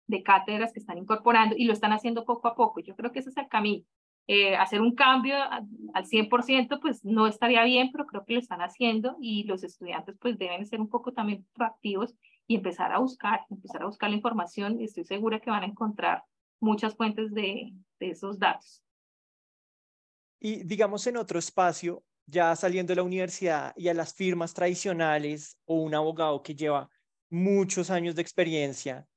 [0.07, 2.81] de cátedras que están incorporando y lo están haciendo poco a poco.
[2.81, 3.85] Yo creo que ese es el camino.
[4.27, 5.37] Eh, hacer un cambio
[5.93, 10.17] al 100% pues no estaría bien, pero creo que lo están haciendo y los estudiantes
[10.19, 12.13] pues deben ser un poco también proactivos
[12.47, 15.67] y empezar a buscar, empezar a buscar la información y estoy segura que van a
[15.67, 16.23] encontrar
[16.59, 18.83] muchas fuentes de, esos datos.
[20.39, 25.57] Y digamos en otro espacio, ya saliendo de la universidad y a las firmas tradicionales
[25.65, 26.89] o un abogado que lleva
[27.29, 29.07] muchos años de experiencia,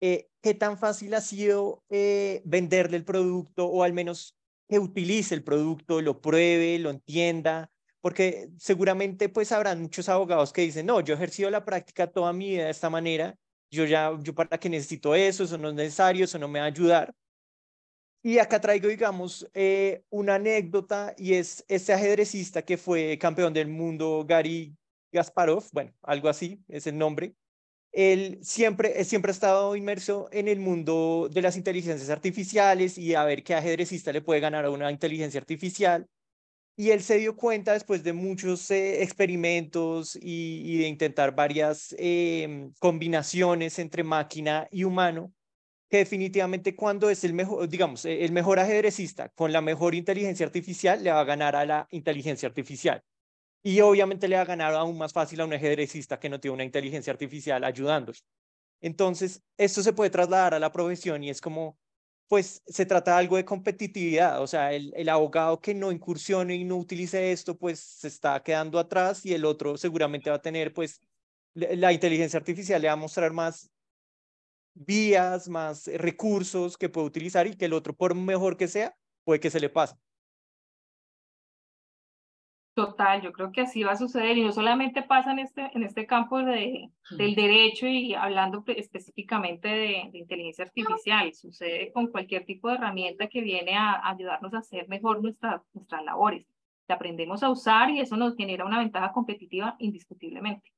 [0.00, 4.36] eh, ¿qué tan fácil ha sido eh, venderle el producto o al menos
[4.68, 7.70] que utilice el producto, lo pruebe, lo entienda?
[8.06, 12.32] Porque seguramente pues habrán muchos abogados que dicen, no, yo he ejercido la práctica toda
[12.32, 13.36] mi vida de esta manera,
[13.68, 16.66] yo ya, yo para qué necesito eso, eso no es necesario, eso no me va
[16.66, 17.12] a ayudar.
[18.22, 23.66] Y acá traigo, digamos, eh, una anécdota y es este ajedrecista que fue campeón del
[23.66, 24.76] mundo, Gary
[25.10, 27.34] Gasparov, bueno, algo así es el nombre.
[27.90, 33.24] Él siempre, siempre ha estado inmerso en el mundo de las inteligencias artificiales y a
[33.24, 36.06] ver qué ajedrecista le puede ganar a una inteligencia artificial.
[36.76, 42.70] Y él se dio cuenta después de muchos eh, experimentos y, de intentar varias em,
[42.78, 45.32] combinaciones entre máquina y humano,
[45.88, 50.44] que definitivamente cuando es el mejor, digamos, e, el mejor ajedrecista con la mejor inteligencia
[50.44, 53.02] artificial le va a ganar a la inteligencia artificial.
[53.62, 56.54] Y obviamente le va a ganar aún más fácil a un ajedrecista que no tiene
[56.54, 58.18] una inteligencia artificial ayudándole.
[58.80, 61.78] Entonces, esto se puede trasladar a la profesión y es como,
[62.28, 66.56] pues se trata de algo de competitividad, o sea, el, el, abogado que no incursione
[66.56, 70.42] y no utilice esto, pues se está quedando atrás y el otro seguramente va a
[70.42, 71.00] tener, pues,
[71.54, 73.70] la inteligencia artificial le va a mostrar más
[74.74, 79.40] vías, más recursos que puede utilizar y que el otro, por mejor que sea, puede
[79.40, 79.96] que se le pase.
[82.76, 85.82] Total, yo creo que así va a suceder y no solamente pasa en este, en
[85.82, 92.68] este campo de, del derecho y hablando específicamente de, inteligencia artificial, sucede con cualquier tipo
[92.68, 96.46] de herramienta que viene a, ayudarnos a hacer mejor nuestra, nuestras labores.
[96.86, 100.70] La aprendemos a usar y eso nos genera una ventaja competitiva indiscutiblemente.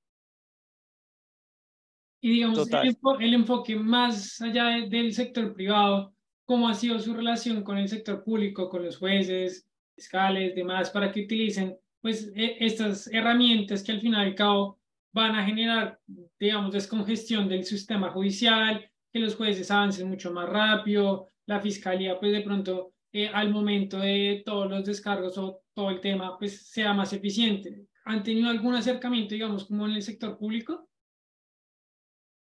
[2.21, 7.65] Y digamos, el, el, enfoque más allá del sector privado, ¿cómo ha sido su relación
[7.65, 13.09] con el sector público, con los jueces, fiscales, demás, para que utilicen pues e, estas
[13.13, 14.79] herramientas que al final y al cabo
[15.13, 16.01] van a generar,
[16.39, 22.33] digamos, descongestión del sistema judicial, que los jueces avancen mucho más rápido, la fiscalía pues
[22.33, 26.93] de pronto eh, al momento de todos los descargos o todo el tema pues sea
[26.93, 27.87] más eficiente.
[28.05, 30.89] ¿Han tenido algún acercamiento, digamos, como en el sector público?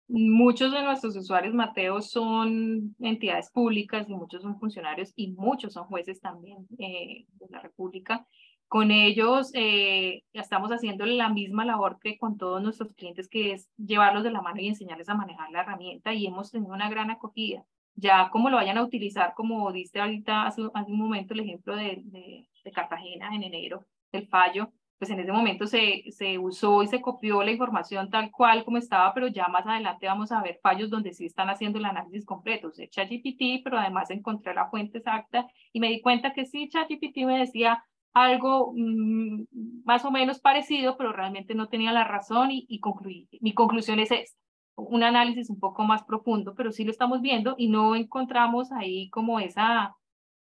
[0.07, 5.85] Muchos de nuestros usuarios, Mateo, son entidades públicas y muchos son funcionarios y muchos son
[5.85, 8.27] jueces también eh, de la República.
[8.67, 13.69] Con ellos eh, estamos haciendo la misma labor que con todos nuestros clientes, que es
[13.77, 17.11] llevarlos de la mano y enseñarles a manejar la herramienta y hemos tenido una gran
[17.11, 17.63] acogida.
[17.95, 22.47] Ya como lo vayan a utilizar, como diste ahorita hace, un momento el ejemplo de,
[22.73, 27.43] Cartagena en enero, del fallo, pues en ese momento se, se usó y se copió
[27.43, 31.13] la información tal cual como estaba, pero ya más adelante vamos a ver fallos donde
[31.13, 32.69] sí están haciendo el análisis completo.
[32.69, 37.17] Usé ChatGPT, pero además encontré la fuente exacta y me di cuenta que sí, ChatGPT
[37.25, 37.83] me decía,
[38.15, 39.43] algo mm,
[39.83, 43.27] más o menos parecido, pero realmente no tenía la razón y, y concluí.
[43.41, 44.39] Mi conclusión es esta,
[44.75, 49.09] un análisis un poco más profundo, pero sí lo estamos viendo y no encontramos ahí
[49.09, 49.93] como esa,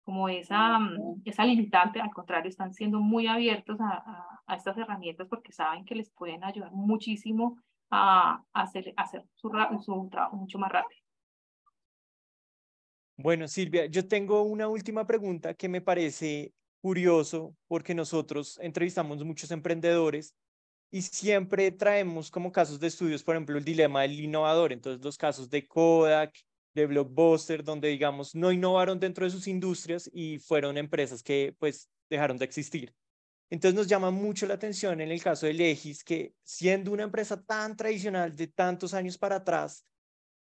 [0.04, 4.04] como esa, mm, esa limitante, al contrario, están siendo muy abiertos a,
[4.46, 7.58] a, estas herramientas porque saben que les pueden ayudar muchísimo
[7.90, 11.00] a, hacer, hacer su, su trabajo mucho más rápido.
[13.16, 16.52] Bueno, Silvia, yo tengo una última pregunta que me parece
[16.84, 20.34] curioso porque nosotros entrevistamos muchos emprendedores
[20.90, 25.16] y siempre traemos como casos de estudios, por ejemplo, el dilema del innovador, entonces los
[25.16, 26.38] casos de Kodak,
[26.74, 31.88] de Blockbuster, donde digamos no innovaron dentro de sus industrias y fueron empresas que pues
[32.10, 32.94] dejaron de existir.
[33.48, 37.42] Entonces nos llama mucho la atención en el caso de Legis, que siendo una empresa
[37.42, 39.86] tan tradicional de tantos años para atrás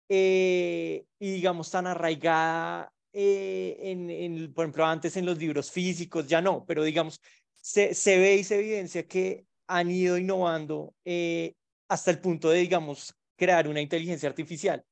[0.08, 6.26] eh, y digamos tan arraigada eh, en, en, por ejemplo, antes en los libros físicos,
[6.26, 7.20] ya no, pero digamos,
[7.60, 11.54] se, se ve y se evidencia que han ido innovando eh,
[11.88, 14.84] hasta el punto de, digamos, crear una inteligencia artificial.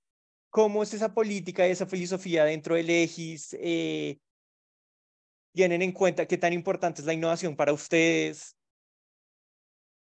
[0.51, 3.57] ¿Cómo es esa política y esa filosofía dentro del EGIS?
[3.61, 4.19] Eh,
[5.53, 8.57] ¿Tienen en cuenta qué tan importante es la innovación para ustedes?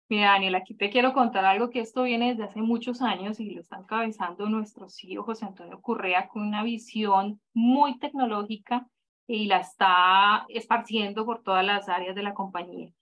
[0.09, 3.51] Mira, Daniel, aquí te quiero contar algo que esto viene desde hace muchos años y
[3.51, 8.87] lo está encabezando nuestro CEO José Antonio Correa con una visión muy tecnológica
[9.27, 12.93] y la está esparciendo por todas las áreas de la compañía.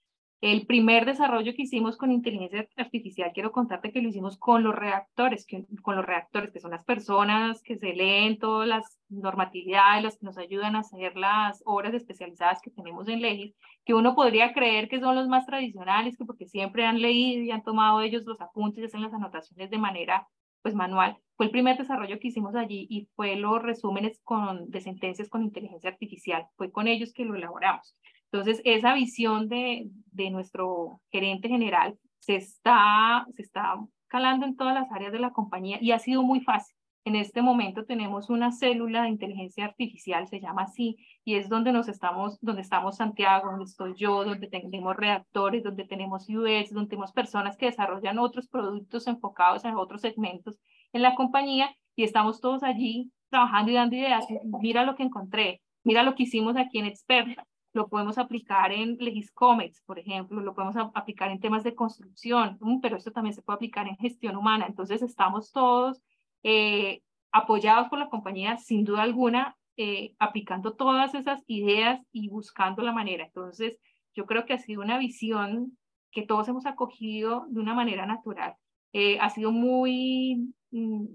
[0.41, 4.73] El primer desarrollo que hicimos con inteligencia artificial, quiero contarte que lo hicimos con los
[4.73, 6.05] reactores, que, con los
[6.51, 10.79] que son las personas que se leen todas las normatividades, las que nos ayudan a
[10.79, 13.53] hacer las obras especializadas que tenemos en leyes,
[13.85, 17.51] que uno podría creer que son los más tradicionales, que porque siempre han leído y
[17.51, 20.27] han tomado ellos los apuntes y hacen las anotaciones de manera
[20.63, 21.17] pues manual.
[21.37, 25.43] Fue el primer desarrollo que hicimos allí y fue los resúmenes con, de sentencias con
[25.43, 26.47] inteligencia artificial.
[26.55, 27.95] Fue con ellos que lo elaboramos.
[28.31, 33.75] Entonces, esa visión de, de nuestro gerente general se está, se está
[34.07, 36.75] calando en todas las áreas de la compañía y ha sido muy fácil.
[37.03, 41.71] En este momento tenemos una célula de inteligencia artificial, se llama así, y es donde
[41.71, 46.89] nos estamos, donde estamos Santiago, donde estoy yo, donde tenemos reactores, donde tenemos UX, donde
[46.89, 50.59] tenemos personas que desarrollan otros productos enfocados en otros segmentos
[50.93, 54.25] en la compañía y estamos todos allí trabajando y dando ideas.
[54.61, 58.97] Mira lo que encontré, mira lo que hicimos aquí en Experta, lo podemos aplicar en
[58.99, 63.41] Legiscomex, por ejemplo, lo podemos aplicar en temas de construcción, mm, pero esto también se
[63.41, 64.65] puede aplicar en gestión humana.
[64.67, 66.01] Entonces, estamos todos
[66.43, 67.01] eh,
[67.31, 72.91] apoyados por la compañía, sin duda alguna, eh, aplicando todas esas ideas y buscando la
[72.91, 73.25] manera.
[73.25, 73.79] Entonces,
[74.13, 75.77] yo creo que ha sido una visión
[76.11, 78.55] que todos hemos acogido de una manera natural.
[78.91, 81.05] Eh, ha sido muy, mm,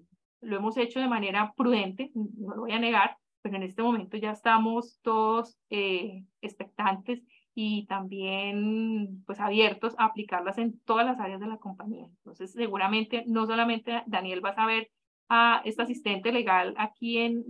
[0.40, 4.16] lo hemos hecho de manera prudente, no lo voy a negar, pero en este momento
[4.16, 7.22] ya estamos todos eh, expectantes
[7.54, 12.06] y también pues abiertos a aplicarlas en todas las áreas de la compañía.
[12.06, 14.90] Entonces, seguramente no solamente Daniel va a saber
[15.28, 17.44] a esta asistente legal aquí en,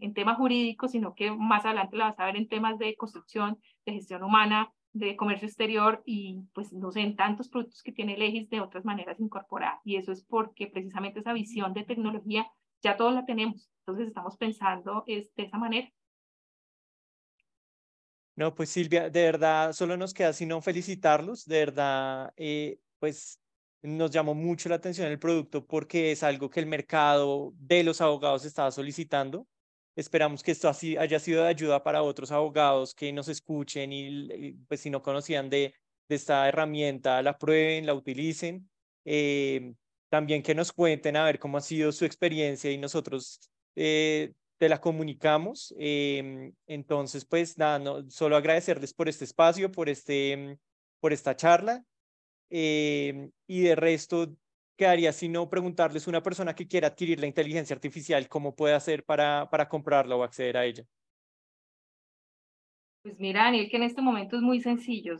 [0.00, 3.58] en temas jurídicos, sino que más adelante la vas a ver en temas de construcción,
[3.84, 8.16] de gestión humana, de comercio exterior y pues no sé, en tantos productos que tiene
[8.16, 9.80] Legis de otras maneras incorporar.
[9.84, 12.50] Y eso es porque precisamente esa visión de tecnología
[12.82, 13.71] ya todos la tenemos.
[13.86, 15.92] Entonces estamos pensando es, de esa manera.
[18.34, 21.44] No, pues Silvia, de verdad, solo nos queda sino felicitarlos.
[21.44, 23.38] De verdad, eh, pues
[23.82, 28.00] nos llamó mucho la atención el producto porque es algo que el mercado de los
[28.00, 29.46] abogados estaba solicitando.
[29.96, 34.52] Esperamos que esto así haya sido de ayuda para otros abogados que nos escuchen y,
[34.68, 35.74] pues si no conocían de,
[36.08, 38.70] de, esta herramienta, la prueben, la utilicen.
[39.04, 39.74] Eh,
[40.08, 44.68] también que nos cuenten a ver cómo ha sido su experiencia y nosotros eh, te
[44.68, 45.74] la comunicamos.
[45.78, 50.58] Em, entonces, pues nada, no, solo agradecerles por este espacio, por, este,
[51.00, 51.84] por esta charla.
[52.50, 54.36] Em, y de resto,
[54.76, 59.48] quedaría sino preguntarles una persona que quiera adquirir la inteligencia artificial, ¿cómo puede hacer para,
[59.50, 60.84] para comprarla o acceder a ella?
[63.02, 65.16] Pues mira, Daniel, que en este momento es muy sencillo.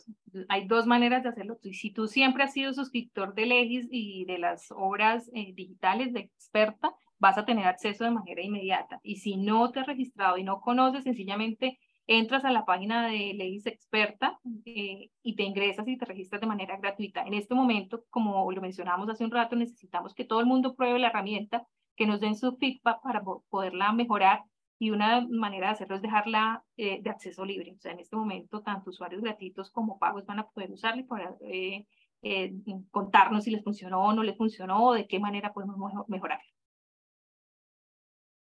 [0.48, 1.58] Hay dos maneras de hacerlo.
[1.62, 6.20] Si tú siempre has sido suscriptor de Legis y de las obras eh, digitales de
[6.20, 8.98] experta, vas a tener acceso de manera inmediata.
[9.04, 13.32] Y si no te has registrado y no conoces, sencillamente entras a la página de
[13.34, 17.22] Legis Experta eh, y te ingresas y te registras de manera gratuita.
[17.22, 20.98] En este momento, como lo mencionamos hace un rato, necesitamos que todo el mundo pruebe
[20.98, 21.64] la herramienta,
[21.94, 24.42] que nos den su feedback para poderla mejorar
[24.80, 27.74] y una manera de hacerlo es dejarla eh, de acceso libre.
[27.76, 31.04] O sea, en este momento, tanto usuarios gratuitos como pagos van a poder usarla y
[31.04, 31.86] poder eh,
[32.22, 32.52] eh,
[32.90, 35.76] contarnos si les funcionó o no les funcionó o de qué manera podemos
[36.08, 36.40] mejorar.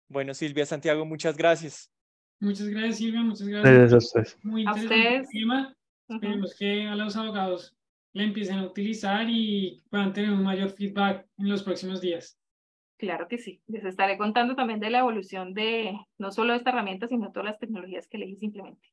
[0.09, 1.91] Bueno, Silvia, Santiago, muchas gracias.
[2.41, 3.23] Muchas gracias, Silvia.
[3.23, 3.75] Muchas gracias.
[3.75, 4.39] gracias a ustedes.
[4.43, 5.77] Muy interesante tema.
[6.09, 7.77] Esperemos que a los abogados
[8.13, 12.39] la empiecen a utilizar y puedan tener un mayor feedback en los próximos días.
[12.99, 13.61] Claro que sí.
[13.67, 17.59] Les estaré contando también de la evolución de no solo esta herramienta, sino todas las
[17.59, 18.89] tecnologías que elegí simplemente.